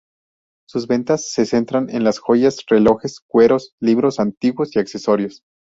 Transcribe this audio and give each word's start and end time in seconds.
Sus 0.67 0.87
ventas 0.87 1.29
se 1.29 1.45
centran 1.45 1.87
en 1.91 2.03
las 2.03 2.17
joyas, 2.17 2.65
relojes, 2.67 3.19
cueros, 3.19 3.75
libros 3.79 4.19
antiguos 4.19 4.75
y 4.75 4.79
accesorios. 4.79 5.43